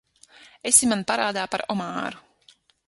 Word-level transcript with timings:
Esi 0.69 0.89
man 0.93 1.05
parādā 1.11 1.45
par 1.53 1.67
omāru. 1.77 2.27